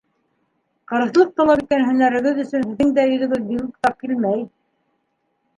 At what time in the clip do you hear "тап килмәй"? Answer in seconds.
3.85-4.43